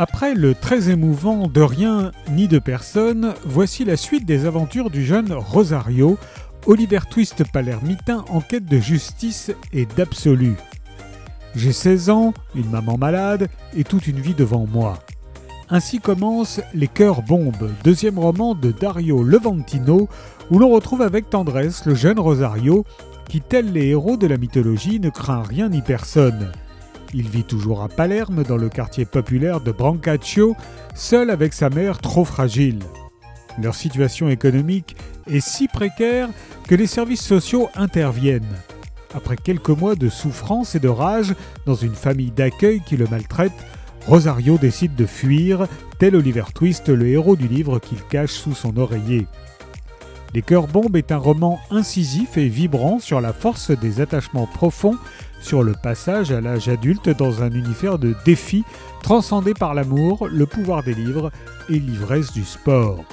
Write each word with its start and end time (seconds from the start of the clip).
Après 0.00 0.32
le 0.32 0.54
très 0.54 0.90
émouvant 0.90 1.48
De 1.48 1.60
rien 1.60 2.12
ni 2.30 2.46
de 2.46 2.60
personne, 2.60 3.34
voici 3.44 3.84
la 3.84 3.96
suite 3.96 4.24
des 4.24 4.46
aventures 4.46 4.90
du 4.90 5.04
jeune 5.04 5.32
Rosario, 5.32 6.16
Oliver 6.66 7.00
Twist 7.10 7.42
palermitain 7.52 8.24
en 8.28 8.40
quête 8.40 8.66
de 8.66 8.78
justice 8.78 9.50
et 9.72 9.86
d'absolu. 9.86 10.54
J'ai 11.56 11.72
16 11.72 12.10
ans, 12.10 12.32
une 12.54 12.70
maman 12.70 12.96
malade 12.96 13.48
et 13.76 13.82
toute 13.82 14.06
une 14.06 14.20
vie 14.20 14.34
devant 14.34 14.68
moi. 14.68 15.00
Ainsi 15.68 15.98
commence 15.98 16.60
Les 16.74 16.86
Cœurs 16.86 17.22
Bombes, 17.22 17.72
deuxième 17.82 18.20
roman 18.20 18.54
de 18.54 18.70
Dario 18.70 19.24
Levantino, 19.24 20.08
où 20.52 20.60
l'on 20.60 20.68
retrouve 20.68 21.02
avec 21.02 21.28
tendresse 21.28 21.86
le 21.86 21.96
jeune 21.96 22.20
Rosario 22.20 22.84
qui, 23.28 23.40
tel 23.40 23.72
les 23.72 23.88
héros 23.88 24.16
de 24.16 24.28
la 24.28 24.36
mythologie, 24.36 25.00
ne 25.00 25.10
craint 25.10 25.42
rien 25.42 25.68
ni 25.68 25.82
personne. 25.82 26.52
Il 27.14 27.28
vit 27.28 27.44
toujours 27.44 27.82
à 27.82 27.88
Palerme, 27.88 28.44
dans 28.44 28.56
le 28.56 28.68
quartier 28.68 29.04
populaire 29.04 29.60
de 29.60 29.72
Brancaccio, 29.72 30.54
seul 30.94 31.30
avec 31.30 31.54
sa 31.54 31.70
mère 31.70 31.98
trop 31.98 32.24
fragile. 32.24 32.80
Leur 33.62 33.74
situation 33.74 34.28
économique 34.28 34.96
est 35.26 35.40
si 35.40 35.68
précaire 35.68 36.28
que 36.68 36.74
les 36.74 36.86
services 36.86 37.24
sociaux 37.24 37.68
interviennent. 37.74 38.56
Après 39.14 39.36
quelques 39.36 39.70
mois 39.70 39.94
de 39.94 40.08
souffrance 40.08 40.74
et 40.74 40.80
de 40.80 40.88
rage 40.88 41.34
dans 41.64 41.74
une 41.74 41.94
famille 41.94 42.30
d'accueil 42.30 42.82
qui 42.84 42.96
le 42.96 43.06
maltraite, 43.06 43.52
Rosario 44.06 44.58
décide 44.58 44.94
de 44.94 45.06
fuir, 45.06 45.66
tel 45.98 46.14
Oliver 46.14 46.44
Twist, 46.54 46.88
le 46.88 47.08
héros 47.08 47.36
du 47.36 47.48
livre 47.48 47.78
qu'il 47.78 48.02
cache 48.02 48.32
sous 48.32 48.54
son 48.54 48.76
oreiller. 48.76 49.26
Les 50.34 50.42
Cœurs 50.42 50.66
Bombes 50.68 50.96
est 50.96 51.10
un 51.10 51.16
roman 51.16 51.58
incisif 51.70 52.36
et 52.36 52.48
vibrant 52.48 52.98
sur 52.98 53.20
la 53.20 53.32
force 53.32 53.70
des 53.70 54.00
attachements 54.00 54.46
profonds, 54.46 54.96
sur 55.40 55.62
le 55.62 55.72
passage 55.72 56.32
à 56.32 56.40
l'âge 56.40 56.68
adulte 56.68 57.08
dans 57.08 57.42
un 57.42 57.50
univers 57.50 57.98
de 57.98 58.14
défis 58.24 58.64
transcendé 59.02 59.54
par 59.54 59.74
l'amour, 59.74 60.28
le 60.28 60.44
pouvoir 60.44 60.82
des 60.82 60.94
livres 60.94 61.30
et 61.70 61.78
l'ivresse 61.78 62.32
du 62.32 62.44
sport. 62.44 63.04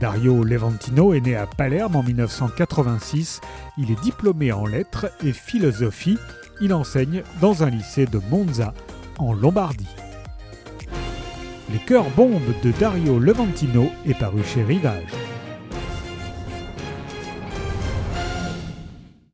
Dario 0.00 0.42
Levantino 0.42 1.12
est 1.12 1.20
né 1.20 1.36
à 1.36 1.46
Palerme 1.46 1.96
en 1.96 2.02
1986. 2.02 3.40
Il 3.76 3.90
est 3.90 4.02
diplômé 4.02 4.50
en 4.50 4.66
lettres 4.66 5.06
et 5.22 5.32
philosophie. 5.32 6.18
Il 6.60 6.72
enseigne 6.72 7.22
dans 7.40 7.62
un 7.62 7.70
lycée 7.70 8.06
de 8.06 8.20
Monza, 8.30 8.72
en 9.18 9.34
Lombardie. 9.34 9.94
Les 11.70 11.78
cœurs 11.78 12.10
bombes 12.16 12.40
de 12.62 12.72
Dario 12.72 13.18
Levantino 13.18 13.90
est 14.06 14.18
paru 14.18 14.42
chez 14.42 14.62
Rivage. 14.62 15.33